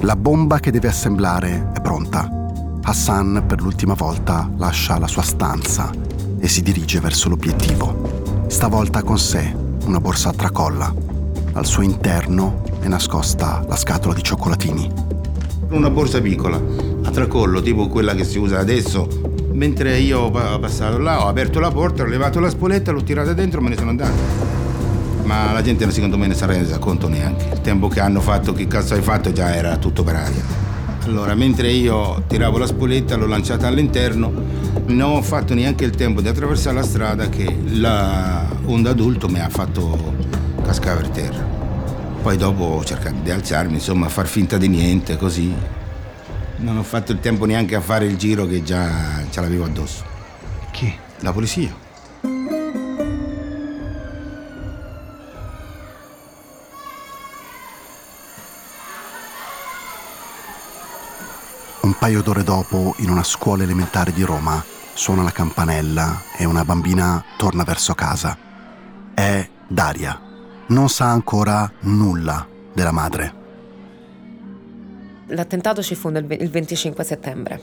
[0.00, 2.28] La bomba che deve assemblare è pronta.
[2.82, 5.90] Hassan per l'ultima volta lascia la sua stanza
[6.38, 8.44] e si dirige verso l'obiettivo.
[8.48, 9.54] Stavolta con sé
[9.84, 11.11] una borsa a tracolla.
[11.54, 14.90] Al suo interno è nascosta la scatola di cioccolatini.
[15.68, 19.06] Una borsa piccola, a tracollo, tipo quella che si usa adesso.
[19.52, 23.34] Mentre io ho passato là, ho aperto la porta, ho levato la spoletta, l'ho tirata
[23.34, 24.16] dentro e me ne sono andato.
[25.24, 27.50] Ma la gente secondo me ne è resa conto neanche.
[27.52, 30.42] Il tempo che hanno fatto, che cazzo hai fatto, già era tutto per aria.
[31.04, 34.32] Allora, mentre io tiravo la spoletta, l'ho lanciata all'interno,
[34.86, 39.40] non ho fatto neanche il tempo di attraversare la strada che la onda adulto mi
[39.40, 40.21] ha fatto
[40.62, 41.44] cascare per terra.
[42.22, 45.52] Poi dopo ho cercato di alzarmi, insomma, a far finta di niente, così.
[46.56, 50.04] Non ho fatto il tempo neanche a fare il giro che già ce l'avevo addosso.
[50.70, 50.96] Chi?
[51.20, 51.74] La polizia.
[61.80, 66.64] Un paio d'ore dopo, in una scuola elementare di Roma, suona la campanella e una
[66.64, 68.38] bambina torna verso casa.
[69.12, 70.31] È Daria.
[70.66, 73.40] Non sa ancora nulla della madre.
[75.26, 77.60] L'attentato ci fu nel, il 25 settembre.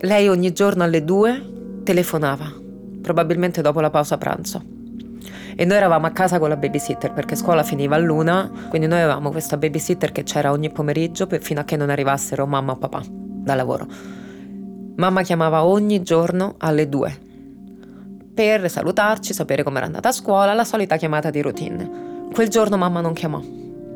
[0.00, 2.52] Lei ogni giorno alle due telefonava,
[3.00, 4.62] probabilmente dopo la pausa pranzo.
[5.54, 9.00] E noi eravamo a casa con la babysitter perché scuola finiva a luna, quindi noi
[9.00, 13.02] avevamo questa babysitter che c'era ogni pomeriggio fino a che non arrivassero mamma o papà
[13.08, 13.86] da lavoro.
[14.96, 17.28] Mamma chiamava ogni giorno alle due
[18.32, 22.28] per salutarci, sapere com'era andata a scuola, la solita chiamata di routine.
[22.32, 23.40] Quel giorno mamma non chiamò.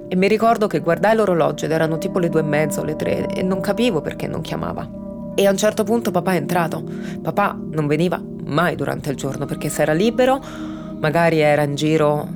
[0.09, 2.97] E mi ricordo che guardai l'orologio ed erano tipo le due e mezza o le
[2.97, 4.89] tre e non capivo perché non chiamava.
[5.35, 6.85] E a un certo punto papà è entrato.
[7.23, 10.41] Papà non veniva mai durante il giorno perché se era libero
[10.99, 12.27] magari era in giro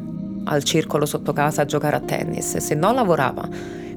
[0.45, 3.49] al circolo sotto casa a giocare a tennis, se no lavorava.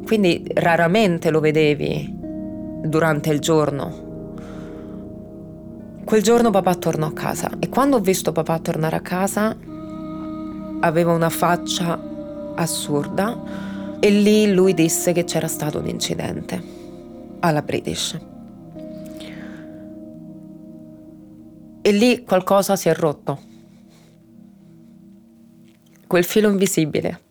[0.06, 2.14] Quindi raramente lo vedevi
[2.84, 4.10] durante il giorno.
[6.04, 9.56] Quel giorno papà tornò a casa e quando ho visto papà tornare a casa
[10.82, 12.00] aveva una faccia
[12.56, 16.62] assurda e lì lui disse che c'era stato un incidente
[17.40, 18.20] alla British.
[21.84, 23.40] E lì qualcosa si è rotto.
[26.08, 27.22] Quel filo invisibile.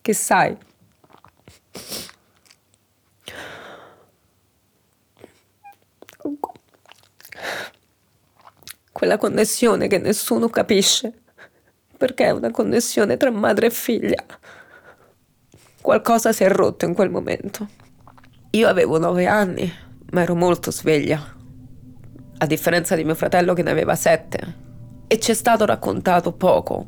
[0.00, 0.56] Che sai,
[9.02, 11.12] quella connessione che nessuno capisce,
[11.96, 14.24] perché è una connessione tra madre e figlia.
[15.80, 17.66] Qualcosa si è rotto in quel momento.
[18.50, 19.68] Io avevo nove anni,
[20.12, 21.20] ma ero molto sveglia,
[22.38, 24.54] a differenza di mio fratello che ne aveva sette,
[25.08, 26.86] e ci è stato raccontato poco.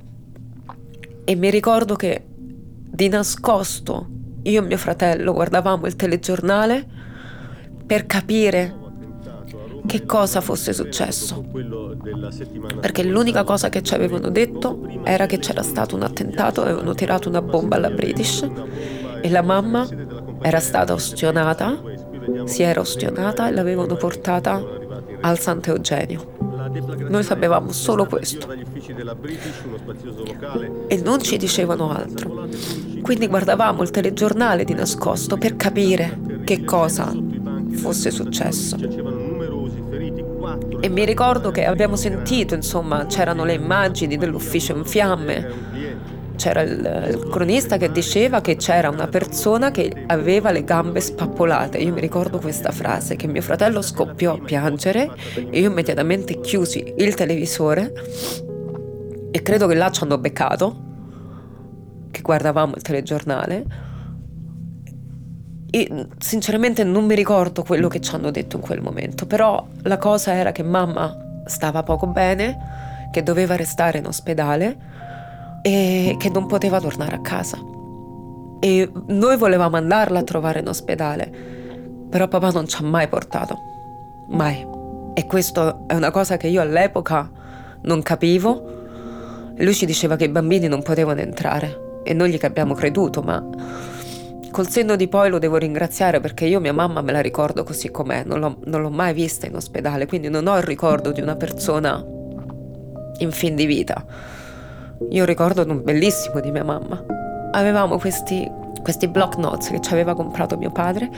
[1.25, 4.07] E mi ricordo che di nascosto
[4.45, 6.87] io e mio fratello guardavamo il telegiornale
[7.85, 8.83] per capire
[9.87, 11.45] che cosa fosse successo.
[12.81, 17.29] Perché l'unica cosa che ci avevano detto era che c'era stato un attentato, avevano tirato
[17.29, 18.47] una bomba alla British
[19.21, 19.87] e la mamma
[20.41, 21.81] era stata ostionata,
[22.45, 24.63] si era ostionata e l'avevano portata
[25.21, 26.33] al Sant'Eugenio.
[27.09, 28.49] Noi sapevamo solo questo
[30.89, 32.49] e non ci dicevano altro.
[33.01, 37.13] Quindi guardavamo il telegiornale di nascosto per capire che cosa
[37.75, 38.77] fosse successo.
[40.85, 45.49] E mi ricordo che abbiamo sentito, insomma, c'erano le immagini dell'ufficio in fiamme.
[46.37, 51.79] C'era il, il cronista che diceva che c'era una persona che aveva le gambe spappolate.
[51.79, 55.11] Io mi ricordo questa frase, che mio fratello scoppiò a piangere
[55.49, 57.91] e io immediatamente chiusi il televisore
[59.31, 60.83] e credo che là ci hanno beccato,
[62.11, 63.65] che guardavamo il telegiornale
[65.75, 69.99] e sinceramente non mi ricordo quello che ci hanno detto in quel momento, però la
[69.99, 74.77] cosa era che mamma stava poco bene, che doveva restare in ospedale
[75.63, 77.59] e che non poteva tornare a casa.
[78.61, 81.29] E noi volevamo andarla a trovare in ospedale,
[82.09, 83.59] però papà non ci ha mai portato,
[84.29, 84.65] mai.
[85.13, 87.29] E questo è una cosa che io all'epoca
[87.83, 89.53] non capivo.
[89.57, 93.45] Lui ci diceva che i bambini non potevano entrare e noi gli abbiamo creduto, ma
[94.55, 97.91] col senno di poi lo devo ringraziare perché io mia mamma me la ricordo così
[97.91, 101.21] com'è, non l'ho, non l'ho mai vista in ospedale, quindi non ho il ricordo di
[101.21, 102.01] una persona
[103.19, 104.05] in fin di vita.
[105.11, 107.05] Io ricordo un bellissimo di mia mamma.
[107.51, 108.49] Avevamo questi,
[108.81, 111.11] questi block notes che ci aveva comprato mio padre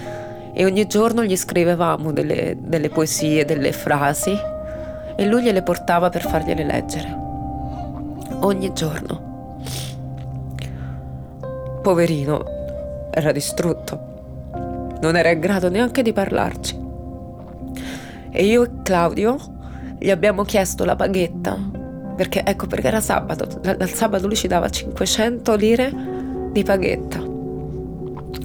[0.54, 4.34] e ogni giorno gli scrivevamo delle, delle poesie, delle frasi
[5.14, 7.18] e lui gliele portava per fargliele leggere.
[8.40, 9.24] Ogni giorno.
[11.82, 12.55] Poverino,
[13.16, 14.98] era distrutto.
[15.00, 16.78] Non era in grado neanche di parlarci.
[18.30, 19.38] E io e Claudio
[19.98, 21.56] gli abbiamo chiesto la paghetta,
[22.14, 25.90] perché ecco perché era sabato, dal sabato lui ci dava 500 lire
[26.52, 27.24] di paghetta.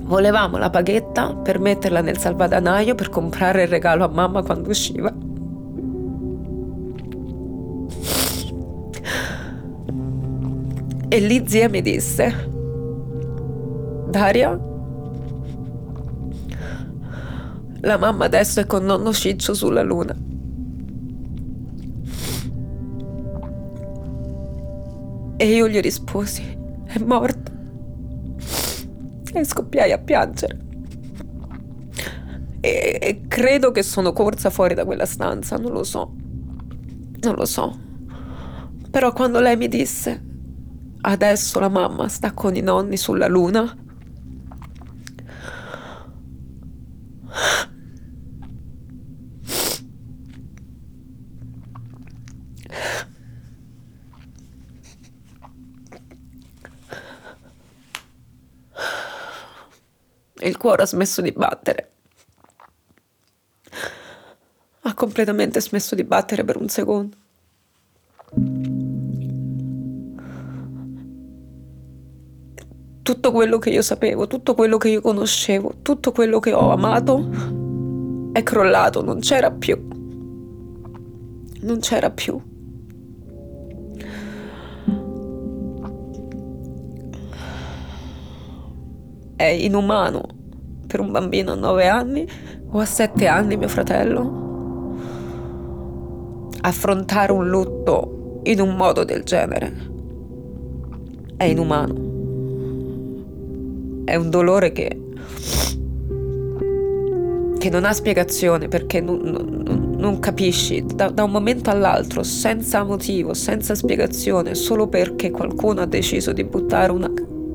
[0.03, 5.13] Volevamo la paghetta per metterla nel salvadanaio per comprare il regalo a mamma quando usciva.
[11.09, 12.60] E lì zia mi disse,
[14.11, 14.59] Daria?
[17.83, 20.13] La mamma adesso è con nonno Ciccio sulla luna.
[25.37, 26.43] E io gli risposi,
[26.85, 27.51] è morta.
[29.33, 30.59] E scoppiai a piangere.
[32.59, 36.13] E, e credo che sono corsa fuori da quella stanza, non lo so.
[37.21, 37.79] Non lo so.
[38.91, 40.21] Però quando lei mi disse,
[41.01, 43.75] adesso la mamma sta con i nonni sulla luna,
[60.61, 61.89] cuore ha smesso di battere.
[64.81, 67.17] Ha completamente smesso di battere per un secondo.
[73.01, 77.27] Tutto quello che io sapevo, tutto quello che io conoscevo, tutto quello che ho amato
[78.31, 79.87] è crollato, non c'era più.
[81.61, 82.39] Non c'era più.
[89.35, 90.40] È inumano
[90.91, 92.27] per un bambino a 9 anni
[92.69, 94.97] o a 7 anni, mio fratello,
[96.59, 99.89] affrontare un lutto in un modo del genere.
[101.37, 102.09] È inumano.
[104.03, 104.99] È un dolore che,
[107.57, 112.83] che non ha spiegazione perché non, non, non capisci da, da, un momento all'altro, senza
[112.83, 117.09] motivo, senza spiegazione, solo perché qualcuno ha deciso di buttare una,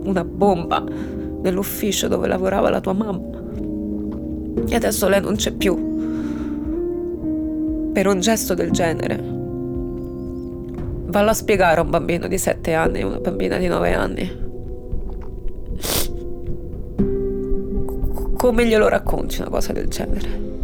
[0.05, 0.82] una bomba
[1.47, 3.45] nell'ufficio dove lavorava la tua mamma.
[4.69, 5.75] E adesso lei non c'è più.
[7.93, 9.35] Per un gesto del genere.
[11.09, 14.45] Vallo a spiegare a un bambino di 7 anni e una bambina di 9 anni.
[18.37, 20.56] Come glielo racconti una cosa del genere?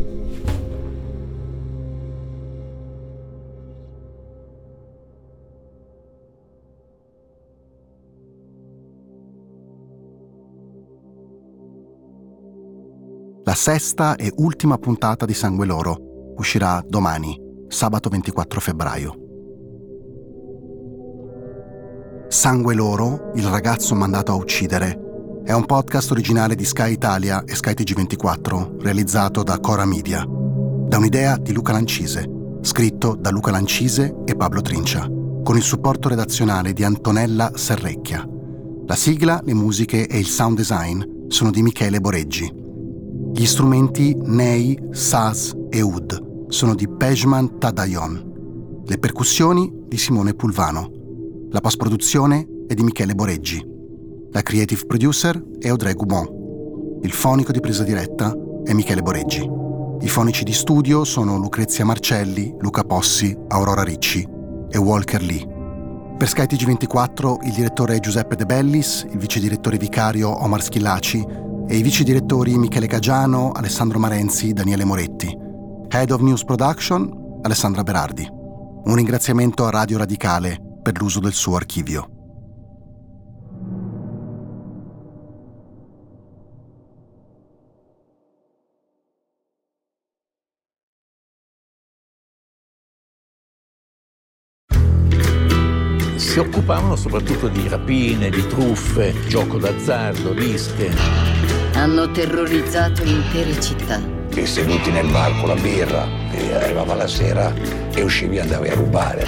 [13.52, 17.38] La sesta e ultima puntata di Sangue Loro uscirà domani,
[17.68, 19.14] sabato 24 febbraio.
[22.28, 24.98] Sangue Loro, il ragazzo mandato a uccidere,
[25.44, 30.96] è un podcast originale di Sky Italia e Sky TG24, realizzato da Cora Media, da
[30.96, 32.26] un'idea di Luca Lancise,
[32.62, 35.06] scritto da Luca Lancise e Pablo Trincia,
[35.44, 38.26] con il supporto redazionale di Antonella Serrecchia.
[38.86, 42.60] La sigla, le musiche e il sound design sono di Michele Boreggi.
[43.34, 48.82] Gli strumenti Ney, Saz e Ud sono di Pejman Tadayon.
[48.84, 50.90] Le percussioni di Simone Pulvano.
[51.48, 53.66] La post-produzione è di Michele Boreggi.
[54.32, 57.00] La creative producer è Audrey Goubon.
[57.00, 59.48] Il fonico di presa diretta è Michele Boreggi.
[60.00, 64.28] I fonici di studio sono Lucrezia Marcelli, Luca Possi, Aurora Ricci
[64.68, 65.46] e Walker Lee.
[66.18, 71.76] Per SkyTG24 il direttore è Giuseppe De Bellis, il vice direttore vicario Omar Schillaci e
[71.76, 75.36] i vice direttori Michele Cagiano, Alessandro Marenzi, Daniele Moretti.
[75.88, 78.26] Head of News Production, Alessandra Berardi.
[78.30, 82.11] Un ringraziamento a Radio Radicale per l'uso del suo archivio.
[96.62, 100.94] Occupavano soprattutto di rapine, di truffe, gioco d'azzardo, rische.
[101.74, 104.00] Hanno terrorizzato intere città.
[104.32, 107.52] E seduti nel bar con la birra, e arrivava la sera
[107.92, 109.26] e uscivi e andavi a rubare.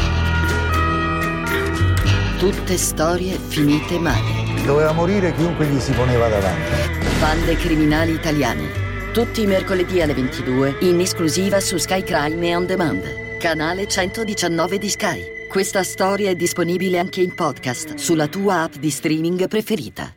[2.39, 4.63] Tutte storie finite male.
[4.65, 6.71] Doveva morire chiunque gli si poneva davanti.
[7.19, 8.83] Bande criminali italiane.
[9.13, 13.39] Tutti i mercoledì alle 22 in esclusiva su Sky Crime e On Demand.
[13.39, 15.44] Canale 119 di Sky.
[15.55, 20.13] Questa storia è disponibile anche in podcast sulla tua app di streaming preferita.